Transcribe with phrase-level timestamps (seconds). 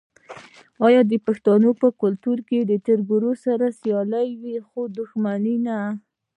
[0.85, 5.79] آیا د پښتنو په کلتور کې د تربور سره سیالي وي خو دښمني نه؟